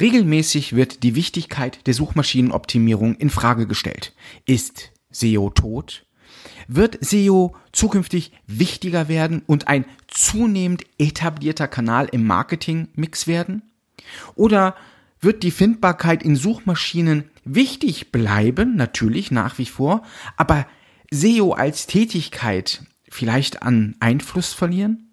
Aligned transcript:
Regelmäßig 0.00 0.76
wird 0.76 1.02
die 1.02 1.14
Wichtigkeit 1.14 1.86
der 1.86 1.94
Suchmaschinenoptimierung 1.94 3.16
in 3.16 3.30
Frage 3.30 3.66
gestellt. 3.66 4.14
Ist 4.46 4.92
SEO 5.10 5.50
tot? 5.50 6.04
Wird 6.68 6.98
SEO 7.04 7.56
zukünftig 7.72 8.32
wichtiger 8.46 9.08
werden 9.08 9.42
und 9.46 9.68
ein 9.68 9.86
zunehmend 10.06 10.84
etablierter 10.98 11.66
Kanal 11.66 12.08
im 12.12 12.26
Marketingmix 12.26 13.26
werden? 13.26 13.62
Oder 14.34 14.76
wird 15.20 15.42
die 15.42 15.50
Findbarkeit 15.50 16.22
in 16.22 16.36
Suchmaschinen 16.36 17.24
wichtig 17.44 18.12
bleiben, 18.12 18.76
natürlich 18.76 19.30
nach 19.30 19.58
wie 19.58 19.66
vor, 19.66 20.02
aber 20.36 20.66
SEO 21.10 21.52
als 21.52 21.86
Tätigkeit 21.86 22.84
vielleicht 23.08 23.62
an 23.62 23.96
Einfluss 23.98 24.52
verlieren? 24.52 25.07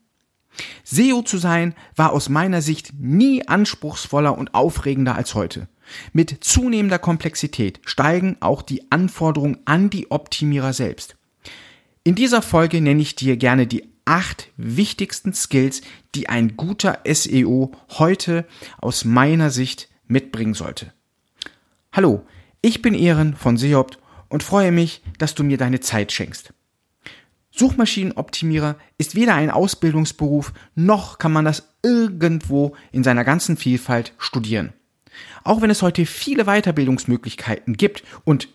SEO 0.84 1.22
zu 1.22 1.38
sein 1.38 1.76
war 1.96 2.14
aus 2.14 2.30
meiner 2.30 2.62
Sicht 2.62 2.94
nie 3.00 3.48
anspruchsvoller 3.48 4.38
und 4.38 4.54
aufregender 4.54 5.16
als 5.16 5.36
heute. 5.36 5.68
Mit 6.14 6.44
zunehmender 6.44 7.00
Komplexität 7.00 7.80
steigen 7.86 8.38
auch 8.40 8.62
die 8.62 8.92
Anforderungen 8.92 9.60
an 9.66 9.90
die 9.90 10.12
Optimierer 10.12 10.74
selbst. 10.74 11.16
In 12.04 12.16
dieser 12.16 12.42
Folge 12.42 12.82
nenne 12.82 13.02
ich 13.02 13.16
dir 13.16 13.38
gerne 13.38 13.68
die 13.68 13.90
acht 14.06 14.50
wichtigsten 14.58 15.34
Skills, 15.34 15.82
die 16.14 16.30
ein 16.30 16.56
guter 16.56 17.00
SEO 17.12 17.72
heute 17.98 18.46
aus 18.80 19.06
meiner 19.06 19.50
Sicht 19.50 19.90
mitbringen 20.08 20.54
sollte. 20.54 20.94
Hallo, 21.92 22.24
ich 22.62 22.82
bin 22.82 22.94
Ehren 22.94 23.36
von 23.36 23.58
Seopt 23.58 24.00
und 24.30 24.44
freue 24.44 24.72
mich, 24.72 25.02
dass 25.18 25.34
du 25.34 25.44
mir 25.44 25.58
deine 25.58 25.80
Zeit 25.80 26.12
schenkst. 26.12 26.54
Suchmaschinenoptimierer 27.56 28.76
ist 28.98 29.16
weder 29.16 29.36
ein 29.36 29.50
Ausbildungsberuf, 29.50 30.54
noch 30.76 31.18
kann 31.18 31.32
man 31.32 31.46
das 31.46 31.70
irgendwo 31.84 32.76
in 32.92 33.04
seiner 33.04 33.24
ganzen 33.24 33.58
Vielfalt 33.58 34.14
studieren. 34.18 34.74
Auch 35.44 35.62
wenn 35.62 35.70
es 35.70 35.82
heute 35.82 36.06
viele 36.06 36.46
Weiterbildungsmöglichkeiten 36.46 37.78
gibt 37.78 38.04
und 38.26 38.50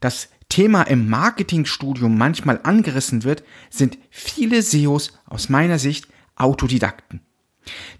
das 0.00 0.28
Thema 0.50 0.82
im 0.82 1.08
Marketingstudium 1.08 2.18
manchmal 2.18 2.60
angerissen 2.62 3.24
wird, 3.24 3.42
sind 3.70 3.98
viele 4.10 4.60
SEOs 4.62 5.18
aus 5.26 5.48
meiner 5.48 5.78
Sicht 5.78 6.08
Autodidakten. 6.36 7.20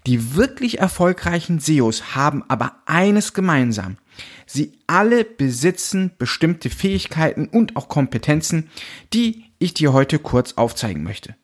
Die 0.05 0.35
wirklich 0.35 0.77
erfolgreichen 0.77 1.59
SEOs 1.59 2.15
haben 2.15 2.43
aber 2.47 2.83
eines 2.85 3.33
gemeinsam. 3.33 3.97
Sie 4.45 4.73
alle 4.85 5.25
besitzen 5.25 6.11
bestimmte 6.17 6.69
Fähigkeiten 6.69 7.47
und 7.47 7.75
auch 7.75 7.89
Kompetenzen, 7.89 8.69
die 9.13 9.45
ich 9.65 9.73
dir 9.73 9.93
heute 9.93 10.19
kurz 10.19 10.53
aufzeigen 10.53 11.03
möchte. 11.03 11.35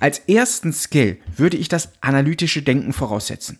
Als 0.00 0.20
ersten 0.20 0.72
Skill 0.72 1.18
würde 1.36 1.56
ich 1.56 1.68
das 1.68 1.92
analytische 2.00 2.62
Denken 2.62 2.92
voraussetzen. 2.92 3.58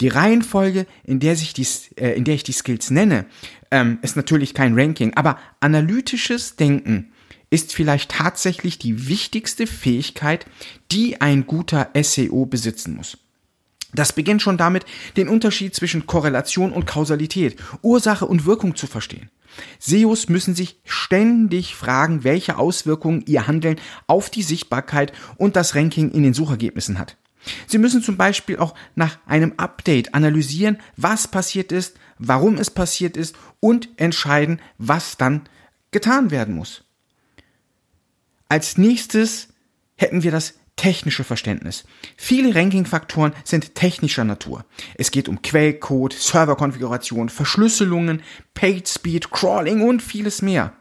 Die 0.00 0.08
Reihenfolge, 0.08 0.86
in 1.04 1.20
der, 1.20 1.36
sich 1.36 1.52
die, 1.52 1.66
äh, 1.96 2.16
in 2.16 2.24
der 2.24 2.34
ich 2.34 2.42
die 2.42 2.52
Skills 2.52 2.90
nenne, 2.90 3.26
ähm, 3.70 3.98
ist 4.02 4.16
natürlich 4.16 4.54
kein 4.54 4.78
Ranking, 4.78 5.14
aber 5.14 5.38
analytisches 5.60 6.56
Denken 6.56 7.12
ist 7.50 7.74
vielleicht 7.74 8.12
tatsächlich 8.12 8.78
die 8.78 9.08
wichtigste 9.08 9.66
Fähigkeit, 9.66 10.46
die 10.90 11.20
ein 11.20 11.46
guter 11.46 11.90
SEO 12.00 12.46
besitzen 12.46 12.96
muss. 12.96 13.18
Das 13.94 14.12
beginnt 14.12 14.42
schon 14.42 14.56
damit, 14.56 14.84
den 15.16 15.28
Unterschied 15.28 15.74
zwischen 15.74 16.06
Korrelation 16.06 16.72
und 16.72 16.86
Kausalität, 16.86 17.56
Ursache 17.82 18.26
und 18.26 18.46
Wirkung 18.46 18.76
zu 18.76 18.86
verstehen. 18.86 19.30
SEOs 19.78 20.28
müssen 20.28 20.54
sich 20.54 20.80
ständig 20.84 21.74
fragen, 21.74 22.22
welche 22.22 22.56
Auswirkungen 22.56 23.24
ihr 23.26 23.46
Handeln 23.46 23.80
auf 24.06 24.30
die 24.30 24.42
Sichtbarkeit 24.42 25.12
und 25.36 25.56
das 25.56 25.74
Ranking 25.74 26.10
in 26.10 26.22
den 26.22 26.34
Suchergebnissen 26.34 26.98
hat. 26.98 27.16
Sie 27.66 27.78
müssen 27.78 28.02
zum 28.02 28.16
Beispiel 28.16 28.58
auch 28.58 28.74
nach 28.94 29.18
einem 29.26 29.54
Update 29.56 30.14
analysieren, 30.14 30.78
was 30.96 31.26
passiert 31.26 31.72
ist, 31.72 31.96
warum 32.18 32.58
es 32.58 32.70
passiert 32.70 33.16
ist 33.16 33.34
und 33.60 33.88
entscheiden, 33.96 34.60
was 34.78 35.16
dann 35.16 35.48
getan 35.90 36.30
werden 36.30 36.54
muss. 36.54 36.84
Als 38.48 38.76
nächstes 38.76 39.48
hätten 39.96 40.22
wir 40.22 40.30
das 40.30 40.54
technische 40.80 41.24
Verständnis. 41.24 41.84
Viele 42.16 42.54
Ranking-Faktoren 42.54 43.34
sind 43.44 43.74
technischer 43.74 44.24
Natur. 44.24 44.64
Es 44.94 45.10
geht 45.10 45.28
um 45.28 45.42
Quellcode, 45.42 46.14
Serverkonfiguration, 46.14 47.28
Verschlüsselungen, 47.28 48.22
Page 48.54 48.88
Speed, 48.88 49.30
Crawling 49.30 49.82
und 49.82 50.02
vieles 50.02 50.40
mehr. 50.40 50.72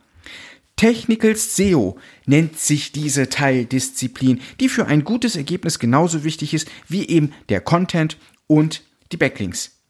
Technical 0.78 1.36
SEO 1.36 2.00
nennt 2.26 2.58
sich 2.58 2.94
diese 2.94 3.28
Teildisziplin, 3.28 4.40
die 4.62 4.70
für 4.70 4.86
ein 4.86 5.04
gutes 5.04 5.36
Ergebnis 5.36 5.80
genauso 5.80 6.24
wichtig 6.24 6.54
ist 6.54 6.70
wie 6.88 7.06
eben 7.10 7.34
der 7.50 7.60
Content 7.60 8.16
und 8.48 8.84
die 9.12 9.18
Backlinks. 9.18 9.82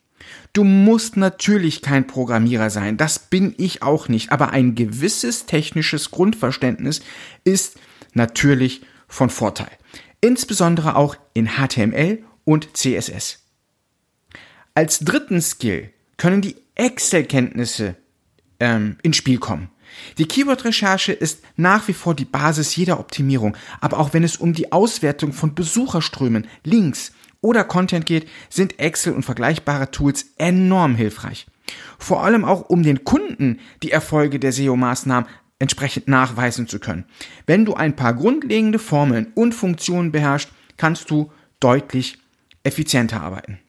Du 0.53 0.63
musst 0.63 1.17
natürlich 1.17 1.83
kein 1.83 2.07
Programmierer 2.07 2.71
sein, 2.71 2.97
das 2.97 3.19
bin 3.19 3.53
ich 3.59 3.83
auch 3.83 4.07
nicht, 4.07 4.31
aber 4.31 4.49
ein 4.49 4.73
gewisses 4.73 5.45
technisches 5.45 6.09
Grundverständnis 6.09 7.01
ist 7.43 7.79
natürlich 8.15 8.81
von 9.09 9.29
Vorteil 9.29 9.79
insbesondere 10.21 10.95
auch 10.95 11.15
in 11.33 11.47
HTML 11.57 12.23
und 12.45 12.75
CSS. 12.75 13.39
Als 14.73 14.99
dritten 14.99 15.41
Skill 15.41 15.91
können 16.17 16.41
die 16.41 16.55
Excel-Kenntnisse 16.75 17.95
ähm, 18.59 18.97
ins 19.01 19.17
Spiel 19.17 19.39
kommen. 19.39 19.69
Die 20.17 20.27
Keyword-Recherche 20.27 21.13
ist 21.13 21.43
nach 21.55 21.87
wie 21.87 21.93
vor 21.93 22.13
die 22.13 22.25
Basis 22.25 22.75
jeder 22.75 22.99
Optimierung, 22.99 23.57
aber 23.81 23.99
auch 23.99 24.13
wenn 24.13 24.23
es 24.23 24.37
um 24.37 24.53
die 24.53 24.71
Auswertung 24.71 25.33
von 25.33 25.55
Besucherströmen, 25.55 26.47
Links 26.63 27.11
oder 27.41 27.63
Content 27.63 28.05
geht, 28.05 28.27
sind 28.49 28.79
Excel 28.79 29.13
und 29.13 29.23
vergleichbare 29.23 29.89
Tools 29.91 30.27
enorm 30.37 30.95
hilfreich. 30.95 31.47
Vor 31.97 32.23
allem 32.23 32.45
auch 32.45 32.69
um 32.69 32.83
den 32.83 33.03
Kunden 33.03 33.59
die 33.81 33.91
Erfolge 33.91 34.39
der 34.39 34.53
SEO-Maßnahmen 34.53 35.27
entsprechend 35.59 36.07
nachweisen 36.07 36.67
zu 36.67 36.79
können. 36.79 37.05
Wenn 37.45 37.65
du 37.65 37.73
ein 37.73 37.95
paar 37.95 38.13
grundlegende 38.13 38.79
Formeln 38.79 39.27
und 39.35 39.53
Funktionen 39.53 40.11
beherrschst, 40.11 40.49
kannst 40.77 41.11
du 41.11 41.31
deutlich 41.59 42.17
effizienter 42.63 43.21
arbeiten. 43.21 43.59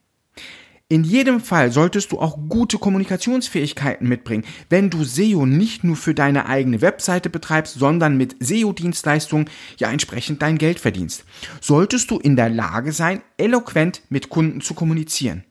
In 0.93 1.05
jedem 1.05 1.39
Fall 1.39 1.71
solltest 1.71 2.11
du 2.11 2.19
auch 2.19 2.37
gute 2.49 2.77
Kommunikationsfähigkeiten 2.79 4.09
mitbringen, 4.09 4.45
wenn 4.71 4.91
du 4.91 5.05
SEO 5.05 5.47
nicht 5.47 5.85
nur 5.85 5.95
für 5.95 6.15
deine 6.15 6.47
eigene 6.47 6.81
Webseite 6.81 7.31
betreibst, 7.31 7.79
sondern 7.79 8.17
mit 8.17 8.35
SEO-Dienstleistungen 8.41 9.49
ja 9.79 9.89
entsprechend 9.93 10.43
dein 10.43 10.59
Geld 10.59 10.81
verdienst. 10.81 11.25
Solltest 11.61 12.11
du 12.11 12.19
in 12.19 12.35
der 12.35 12.49
Lage 12.49 12.91
sein, 12.91 13.23
eloquent 13.37 14.03
mit 14.09 14.31
Kunden 14.31 14.63
zu 14.63 14.75
kommunizieren. 14.75 15.45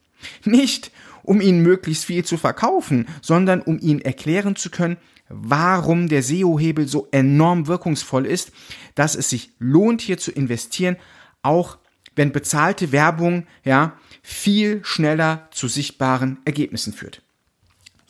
Nicht, 0.44 0.92
um 1.24 1.40
ihnen 1.40 1.64
möglichst 1.64 2.04
viel 2.04 2.26
zu 2.26 2.36
verkaufen, 2.36 3.08
sondern 3.22 3.62
um 3.62 3.80
ihnen 3.80 4.02
erklären 4.02 4.58
zu 4.58 4.70
können, 4.70 4.98
warum 5.30 6.10
der 6.10 6.24
SEO-Hebel 6.24 6.88
so 6.88 7.08
enorm 7.12 7.68
wirkungsvoll 7.68 8.26
ist, 8.26 8.52
dass 8.96 9.16
es 9.16 9.30
sich 9.30 9.52
lohnt, 9.60 10.02
hier 10.02 10.18
zu 10.18 10.32
investieren, 10.32 10.98
auch 11.42 11.78
wenn 12.16 12.32
bezahlte 12.32 12.92
Werbung 12.92 13.48
ja 13.64 13.94
viel 14.22 14.82
schneller 14.84 15.48
zu 15.52 15.68
sichtbaren 15.68 16.40
Ergebnissen 16.46 16.94
führt. 16.94 17.22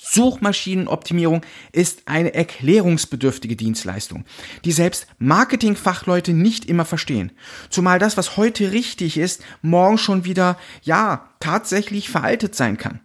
Suchmaschinenoptimierung 0.02 1.42
ist 1.74 2.04
eine 2.06 2.34
erklärungsbedürftige 2.34 3.58
Dienstleistung, 3.58 4.24
die 4.64 4.72
selbst 4.72 5.08
Marketingfachleute 5.20 6.32
nicht 6.32 6.66
immer 6.66 6.86
verstehen. 6.86 7.34
Zumal 7.70 8.00
das, 8.00 8.16
was 8.16 8.38
heute 8.38 8.72
richtig 8.72 9.18
ist, 9.18 9.44
morgen 9.62 9.98
schon 9.98 10.24
wieder, 10.24 10.58
ja, 10.84 11.30
tatsächlich 11.42 12.10
veraltet 12.10 12.56
sein 12.56 12.78
kann. 12.78 13.02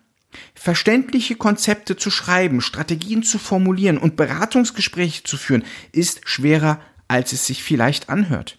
Verständliche 0.55 1.37
Konzepte 1.37 1.97
zu 1.97 2.11
schreiben, 2.11 2.61
Strategien 2.61 3.23
zu 3.23 3.39
formulieren 3.39 3.99
und 3.99 4.17
Beratungsgespräche 4.17 5.23
zu 5.25 5.37
führen, 5.37 5.65
ist 5.93 6.29
schwerer, 6.29 6.81
als 7.09 7.33
es 7.33 7.47
sich 7.47 7.63
vielleicht 7.63 8.09
anhört. 8.09 8.59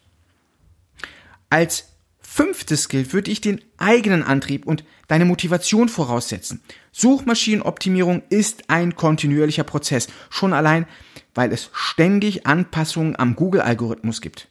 Als 1.50 1.96
fünftes 2.20 2.84
Skill 2.84 3.14
würde 3.14 3.32
ich 3.32 3.40
den 3.40 3.62
eigenen 3.78 4.24
Antrieb 4.24 4.66
und 4.66 4.84
deine 5.08 5.26
Motivation 5.26 5.90
voraussetzen. 5.90 6.62
Suchmaschinenoptimierung 6.92 8.24
ist 8.30 8.70
ein 8.70 8.96
kontinuierlicher 8.96 9.64
Prozess, 9.64 10.08
schon 10.30 10.54
allein, 10.54 10.86
weil 11.34 11.52
es 11.54 11.70
ständig 11.74 12.46
Anpassungen 12.46 13.18
am 13.18 13.36
Google-Algorithmus 13.36 14.22
gibt. 14.22 14.50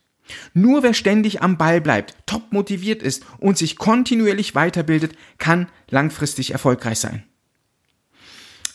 Nur 0.54 0.82
wer 0.82 0.94
ständig 0.94 1.42
am 1.42 1.58
Ball 1.58 1.80
bleibt, 1.80 2.16
top 2.26 2.52
motiviert 2.52 3.02
ist 3.02 3.24
und 3.38 3.58
sich 3.58 3.76
kontinuierlich 3.76 4.54
weiterbildet, 4.54 5.16
kann 5.38 5.68
langfristig 5.90 6.52
erfolgreich 6.52 6.98
sein. 6.98 7.24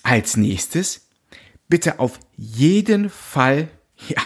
Als 0.03 0.37
nächstes 0.37 1.07
bitte 1.67 1.99
auf 1.99 2.19
jeden 2.35 3.09
Fall 3.09 3.69
ja, 4.07 4.21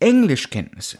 Englischkenntnisse. 0.00 0.98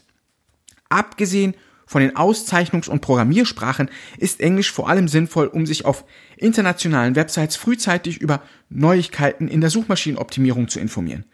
Abgesehen 0.88 1.54
von 1.86 2.02
den 2.02 2.16
Auszeichnungs- 2.16 2.88
und 2.88 3.00
Programmiersprachen 3.00 3.90
ist 4.18 4.40
Englisch 4.40 4.70
vor 4.70 4.88
allem 4.88 5.08
sinnvoll, 5.08 5.46
um 5.46 5.66
sich 5.66 5.84
auf 5.86 6.04
internationalen 6.36 7.16
Websites 7.16 7.56
frühzeitig 7.56 8.18
über 8.18 8.42
Neuigkeiten 8.68 9.48
in 9.48 9.60
der 9.60 9.70
Suchmaschinenoptimierung 9.70 10.68
zu 10.68 10.80
informieren. 10.80 11.24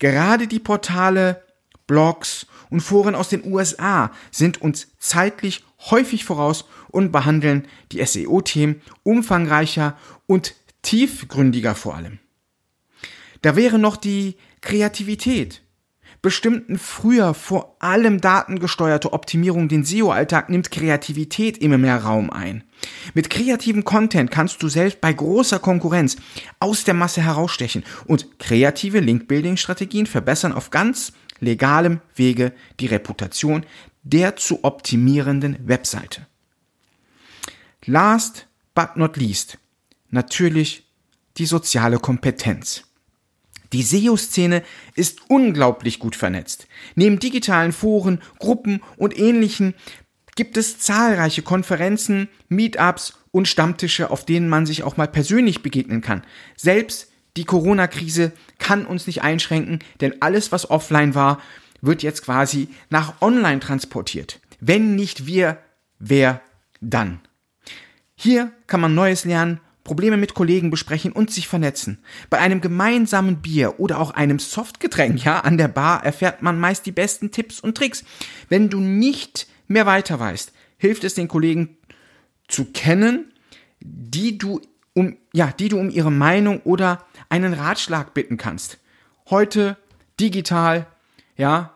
Gerade 0.00 0.48
die 0.48 0.58
Portale 0.58 1.44
Blogs 1.86 2.46
und 2.70 2.80
Foren 2.80 3.14
aus 3.14 3.28
den 3.28 3.44
USA 3.44 4.12
sind 4.30 4.60
uns 4.62 4.88
zeitlich 4.98 5.64
häufig 5.90 6.24
voraus 6.24 6.64
und 6.88 7.12
behandeln 7.12 7.66
die 7.92 8.04
SEO-Themen 8.04 8.82
umfangreicher 9.02 9.96
und 10.26 10.54
tiefgründiger 10.82 11.74
vor 11.74 11.96
allem. 11.96 12.18
Da 13.42 13.56
wäre 13.56 13.78
noch 13.78 13.96
die 13.96 14.36
Kreativität. 14.60 15.62
Bestimmten 16.22 16.78
früher 16.78 17.34
vor 17.34 17.76
allem 17.80 18.20
datengesteuerte 18.20 19.12
Optimierung 19.12 19.68
den 19.68 19.84
SEO-Alltag 19.84 20.50
nimmt 20.50 20.70
Kreativität 20.70 21.58
immer 21.58 21.78
mehr 21.78 21.96
Raum 21.96 22.30
ein. 22.30 22.62
Mit 23.12 23.28
kreativem 23.28 23.82
Content 23.82 24.30
kannst 24.30 24.62
du 24.62 24.68
selbst 24.68 25.00
bei 25.00 25.12
großer 25.12 25.58
Konkurrenz 25.58 26.16
aus 26.60 26.84
der 26.84 26.94
Masse 26.94 27.22
herausstechen 27.22 27.82
und 28.06 28.38
kreative 28.38 29.00
Link-Building-Strategien 29.00 30.06
verbessern 30.06 30.52
auf 30.52 30.70
ganz 30.70 31.12
legalem 31.42 32.00
Wege 32.14 32.52
die 32.80 32.86
Reputation 32.86 33.66
der 34.02 34.36
zu 34.36 34.64
optimierenden 34.64 35.56
Webseite. 35.68 36.26
Last 37.84 38.46
but 38.74 38.96
not 38.96 39.16
least, 39.16 39.58
natürlich 40.10 40.84
die 41.36 41.46
soziale 41.46 41.98
Kompetenz. 41.98 42.84
Die 43.72 43.82
SEO-Szene 43.82 44.62
ist 44.94 45.20
unglaublich 45.28 45.98
gut 45.98 46.14
vernetzt. 46.14 46.66
Neben 46.94 47.18
digitalen 47.18 47.72
Foren, 47.72 48.20
Gruppen 48.38 48.82
und 48.96 49.18
ähnlichen 49.18 49.74
gibt 50.36 50.56
es 50.56 50.78
zahlreiche 50.78 51.42
Konferenzen, 51.42 52.28
Meetups 52.48 53.14
und 53.30 53.48
Stammtische, 53.48 54.10
auf 54.10 54.24
denen 54.24 54.48
man 54.48 54.66
sich 54.66 54.82
auch 54.82 54.96
mal 54.96 55.08
persönlich 55.08 55.62
begegnen 55.62 56.02
kann. 56.02 56.22
Selbst 56.56 57.10
die 57.36 57.44
Corona-Krise 57.44 58.32
kann 58.62 58.86
uns 58.86 59.08
nicht 59.08 59.22
einschränken, 59.22 59.80
denn 60.00 60.22
alles, 60.22 60.52
was 60.52 60.70
offline 60.70 61.16
war, 61.16 61.40
wird 61.80 62.04
jetzt 62.04 62.22
quasi 62.22 62.68
nach 62.90 63.20
online 63.20 63.58
transportiert. 63.58 64.38
Wenn 64.60 64.94
nicht 64.94 65.26
wir, 65.26 65.58
wer 65.98 66.40
dann? 66.80 67.20
Hier 68.14 68.52
kann 68.68 68.80
man 68.80 68.94
Neues 68.94 69.24
lernen 69.24 69.58
Probleme 69.82 70.16
mit 70.16 70.34
Kollegen 70.34 70.70
besprechen 70.70 71.10
und 71.10 71.32
sich 71.32 71.48
vernetzen. 71.48 71.98
Bei 72.30 72.38
einem 72.38 72.60
gemeinsamen 72.60 73.42
Bier 73.42 73.80
oder 73.80 73.98
auch 73.98 74.12
einem 74.12 74.38
Softgetränk, 74.38 75.24
ja, 75.24 75.40
an 75.40 75.58
der 75.58 75.66
Bar 75.66 76.04
erfährt 76.04 76.40
man 76.40 76.60
meist 76.60 76.86
die 76.86 76.92
besten 76.92 77.32
Tipps 77.32 77.58
und 77.58 77.76
Tricks. 77.76 78.04
Wenn 78.48 78.68
du 78.68 78.78
nicht 78.78 79.48
mehr 79.66 79.84
weiter 79.84 80.20
weißt, 80.20 80.52
hilft 80.78 81.02
es 81.02 81.14
den 81.14 81.26
Kollegen 81.26 81.78
zu 82.46 82.66
kennen, 82.66 83.32
die 83.80 84.38
du 84.38 84.60
um, 84.94 85.16
ja, 85.32 85.52
die 85.58 85.68
du 85.68 85.80
um 85.80 85.90
ihre 85.90 86.12
Meinung 86.12 86.60
oder 86.60 87.04
einen 87.32 87.54
Ratschlag 87.54 88.12
bitten 88.12 88.36
kannst. 88.36 88.78
Heute 89.30 89.78
digital, 90.20 90.86
ja, 91.34 91.72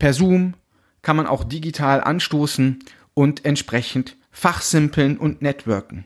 per 0.00 0.12
Zoom 0.12 0.54
kann 1.02 1.14
man 1.14 1.28
auch 1.28 1.44
digital 1.44 2.00
anstoßen 2.00 2.80
und 3.14 3.44
entsprechend 3.44 4.16
fachsimpeln 4.32 5.16
und 5.16 5.40
networken. 5.40 6.04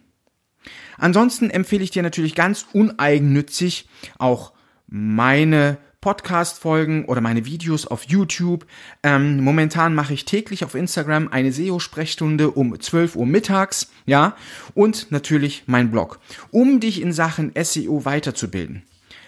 Ansonsten 0.98 1.48
empfehle 1.48 1.82
ich 1.82 1.90
dir 1.90 2.02
natürlich 2.02 2.34
ganz 2.34 2.66
uneigennützig 2.74 3.88
auch 4.18 4.52
meine 4.86 5.78
Podcast-Folgen 6.02 7.06
oder 7.06 7.22
meine 7.22 7.46
Videos 7.46 7.86
auf 7.86 8.04
YouTube. 8.04 8.66
Ähm, 9.02 9.42
momentan 9.42 9.94
mache 9.94 10.12
ich 10.12 10.26
täglich 10.26 10.64
auf 10.66 10.74
Instagram 10.74 11.28
eine 11.28 11.52
SEO-Sprechstunde 11.52 12.50
um 12.50 12.78
12 12.78 13.16
Uhr 13.16 13.24
mittags, 13.24 13.90
ja, 14.04 14.36
und 14.74 15.10
natürlich 15.10 15.62
mein 15.66 15.90
Blog, 15.90 16.18
um 16.50 16.80
dich 16.80 17.00
in 17.00 17.12
Sachen 17.12 17.52
SEO 17.56 18.04
weiterzubilden. 18.04 18.82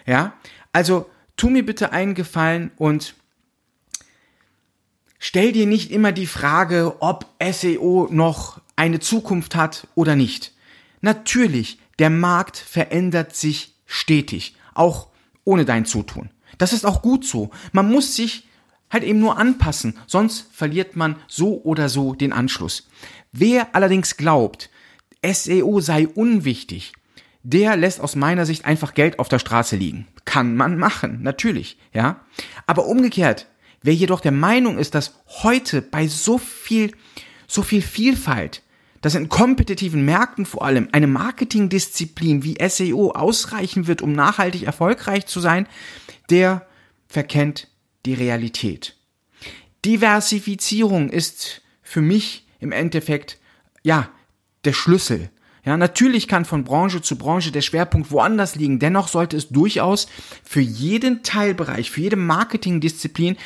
Ja, 0.04 0.34
also 0.72 1.08
tu 1.36 1.48
mir 1.48 1.64
bitte 1.64 1.92
einen 1.92 2.14
Gefallen 2.14 2.72
und 2.76 3.14
stell 5.18 5.52
dir 5.52 5.66
nicht 5.66 5.90
immer 5.90 6.12
die 6.12 6.26
Frage, 6.26 6.96
ob 7.00 7.26
SEO 7.40 8.08
noch 8.10 8.60
eine 8.76 8.98
Zukunft 8.98 9.54
hat 9.54 9.86
oder 9.94 10.16
nicht. 10.16 10.52
Natürlich, 11.00 11.78
der 12.00 12.10
Markt 12.10 12.56
verändert 12.56 13.36
sich 13.36 13.74
stetig, 13.86 14.56
auch 14.74 15.08
ohne 15.44 15.64
dein 15.64 15.84
Zutun. 15.84 16.30
Das 16.58 16.72
ist 16.72 16.84
auch 16.86 17.02
gut 17.02 17.24
so. 17.24 17.50
Man 17.72 17.90
muss 17.90 18.16
sich 18.16 18.48
halt 18.90 19.04
eben 19.04 19.18
nur 19.18 19.38
anpassen, 19.38 19.98
sonst 20.06 20.46
verliert 20.52 20.96
man 20.96 21.16
so 21.26 21.60
oder 21.62 21.88
so 21.88 22.14
den 22.14 22.32
Anschluss. 22.32 22.88
Wer 23.32 23.74
allerdings 23.74 24.16
glaubt, 24.16 24.70
SEO 25.24 25.80
sei 25.80 26.06
unwichtig, 26.06 26.92
der 27.42 27.76
lässt 27.76 28.00
aus 28.00 28.16
meiner 28.16 28.46
Sicht 28.46 28.64
einfach 28.64 28.94
Geld 28.94 29.18
auf 29.18 29.28
der 29.28 29.38
Straße 29.38 29.76
liegen. 29.76 30.06
Kann 30.24 30.56
man 30.56 30.78
machen, 30.78 31.22
natürlich, 31.22 31.78
ja. 31.92 32.20
Aber 32.66 32.86
umgekehrt, 32.86 33.46
wer 33.82 33.94
jedoch 33.94 34.20
der 34.20 34.32
Meinung 34.32 34.78
ist, 34.78 34.94
dass 34.94 35.14
heute 35.42 35.82
bei 35.82 36.06
so 36.08 36.38
viel, 36.38 36.92
so 37.46 37.62
viel 37.62 37.82
Vielfalt, 37.82 38.62
dass 39.04 39.14
in 39.14 39.28
kompetitiven 39.28 40.06
Märkten 40.06 40.46
vor 40.46 40.64
allem 40.64 40.88
eine 40.92 41.06
Marketingdisziplin 41.06 42.42
wie 42.42 42.56
SEO 42.66 43.10
ausreichen 43.10 43.86
wird, 43.86 44.00
um 44.00 44.14
nachhaltig 44.14 44.62
erfolgreich 44.62 45.26
zu 45.26 45.40
sein, 45.40 45.68
der 46.30 46.66
verkennt 47.06 47.68
die 48.06 48.14
Realität. 48.14 48.96
Diversifizierung 49.84 51.10
ist 51.10 51.60
für 51.82 52.00
mich 52.00 52.46
im 52.60 52.72
Endeffekt, 52.72 53.38
ja, 53.82 54.08
der 54.64 54.72
Schlüssel. 54.72 55.28
Ja, 55.66 55.76
natürlich 55.76 56.26
kann 56.26 56.46
von 56.46 56.64
Branche 56.64 57.02
zu 57.02 57.16
Branche 57.18 57.52
der 57.52 57.60
Schwerpunkt 57.60 58.10
woanders 58.10 58.54
liegen. 58.54 58.78
Dennoch 58.78 59.08
sollte 59.08 59.36
es 59.36 59.50
durchaus 59.50 60.08
für 60.42 60.60
jeden 60.60 61.22
Teilbereich, 61.22 61.90
für 61.90 62.00
jede 62.00 62.16
Marketingdisziplin 62.16 63.36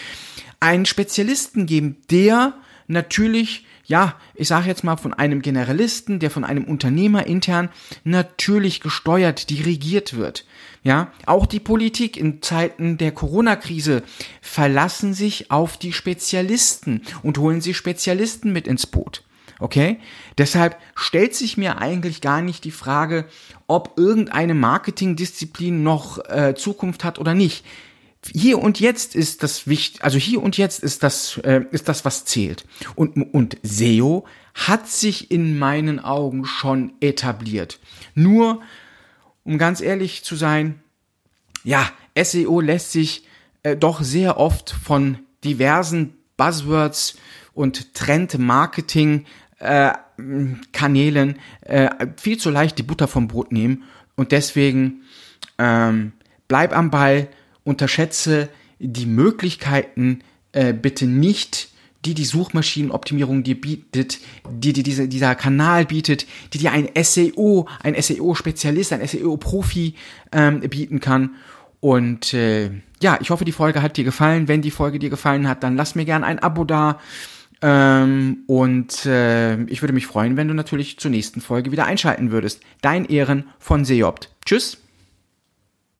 einen 0.60 0.86
Spezialisten 0.86 1.66
geben, 1.66 1.96
der 2.12 2.54
natürlich 2.88 3.64
ja, 3.88 4.16
ich 4.34 4.48
sage 4.48 4.68
jetzt 4.68 4.84
mal 4.84 4.98
von 4.98 5.14
einem 5.14 5.40
Generalisten, 5.40 6.18
der 6.18 6.30
von 6.30 6.44
einem 6.44 6.64
Unternehmer 6.64 7.26
intern 7.26 7.70
natürlich 8.04 8.80
gesteuert, 8.80 9.48
dirigiert 9.48 10.14
wird. 10.14 10.44
Ja, 10.82 11.10
auch 11.24 11.46
die 11.46 11.58
Politik 11.58 12.18
in 12.18 12.42
Zeiten 12.42 12.98
der 12.98 13.12
Corona-Krise 13.12 14.02
verlassen 14.42 15.14
sich 15.14 15.50
auf 15.50 15.78
die 15.78 15.94
Spezialisten 15.94 17.00
und 17.22 17.38
holen 17.38 17.62
sie 17.62 17.72
Spezialisten 17.72 18.52
mit 18.52 18.68
ins 18.68 18.86
Boot. 18.86 19.24
Okay? 19.58 19.98
Deshalb 20.36 20.76
stellt 20.94 21.34
sich 21.34 21.56
mir 21.56 21.78
eigentlich 21.78 22.20
gar 22.20 22.42
nicht 22.42 22.64
die 22.64 22.70
Frage, 22.70 23.24
ob 23.66 23.94
irgendeine 23.96 24.54
Marketingdisziplin 24.54 25.82
noch 25.82 26.18
äh, 26.28 26.54
Zukunft 26.54 27.04
hat 27.04 27.18
oder 27.18 27.34
nicht 27.34 27.64
hier 28.34 28.58
und 28.58 28.80
jetzt 28.80 29.14
ist 29.14 29.42
das 29.42 29.66
wichtig, 29.66 30.02
also 30.02 30.18
hier 30.18 30.42
und 30.42 30.56
jetzt 30.56 30.82
ist 30.82 31.02
das, 31.02 31.38
äh, 31.44 31.64
ist 31.70 31.88
das, 31.88 32.04
was 32.04 32.24
zählt. 32.24 32.64
Und, 32.94 33.16
und 33.32 33.58
SEO 33.62 34.26
hat 34.54 34.88
sich 34.88 35.30
in 35.30 35.58
meinen 35.58 36.00
Augen 36.00 36.44
schon 36.44 36.92
etabliert. 37.00 37.78
Nur, 38.14 38.60
um 39.44 39.56
ganz 39.56 39.80
ehrlich 39.80 40.24
zu 40.24 40.36
sein, 40.36 40.82
ja, 41.64 41.88
SEO 42.20 42.60
lässt 42.60 42.92
sich 42.92 43.24
äh, 43.62 43.76
doch 43.76 44.02
sehr 44.02 44.38
oft 44.38 44.70
von 44.70 45.18
diversen 45.44 46.14
Buzzwords 46.36 47.16
und 47.54 47.94
Trend-Marketing 47.94 49.26
äh, 49.58 49.92
Kanälen 50.72 51.38
äh, 51.60 51.90
viel 52.16 52.38
zu 52.38 52.50
leicht 52.50 52.78
die 52.78 52.82
Butter 52.82 53.06
vom 53.06 53.28
Brot 53.28 53.52
nehmen 53.52 53.84
und 54.16 54.32
deswegen 54.32 55.02
ähm, 55.58 56.12
bleib 56.48 56.76
am 56.76 56.90
Ball, 56.90 57.28
unterschätze 57.68 58.48
die 58.78 59.06
Möglichkeiten 59.06 60.20
äh, 60.52 60.72
bitte 60.72 61.06
nicht, 61.06 61.68
die 62.04 62.14
die 62.14 62.24
Suchmaschinenoptimierung 62.24 63.42
dir 63.42 63.60
bietet, 63.60 64.18
die 64.48 64.72
dir 64.72 64.82
diese, 64.82 65.08
dieser 65.08 65.34
Kanal 65.34 65.84
bietet, 65.84 66.26
die 66.52 66.58
dir 66.58 66.72
ein 66.72 66.88
SEO, 67.00 67.68
ein 67.82 68.00
SEO-Spezialist, 68.00 68.92
ein 68.92 69.06
SEO-Profi 69.06 69.94
ähm, 70.32 70.60
bieten 70.60 71.00
kann. 71.00 71.30
Und 71.80 72.34
äh, 72.34 72.70
ja, 73.02 73.18
ich 73.20 73.30
hoffe, 73.30 73.44
die 73.44 73.52
Folge 73.52 73.82
hat 73.82 73.96
dir 73.96 74.04
gefallen. 74.04 74.48
Wenn 74.48 74.62
die 74.62 74.70
Folge 74.70 74.98
dir 74.98 75.10
gefallen 75.10 75.48
hat, 75.48 75.62
dann 75.62 75.76
lass 75.76 75.94
mir 75.94 76.04
gerne 76.04 76.26
ein 76.26 76.38
Abo 76.38 76.64
da. 76.64 77.00
Ähm, 77.60 78.38
und 78.46 79.04
äh, 79.06 79.60
ich 79.64 79.82
würde 79.82 79.92
mich 79.92 80.06
freuen, 80.06 80.36
wenn 80.36 80.48
du 80.48 80.54
natürlich 80.54 80.98
zur 80.98 81.10
nächsten 81.10 81.40
Folge 81.40 81.72
wieder 81.72 81.86
einschalten 81.86 82.30
würdest. 82.30 82.62
Dein 82.80 83.04
Ehren 83.04 83.44
von 83.58 83.84
Seopt. 83.84 84.30
Tschüss. 84.44 84.87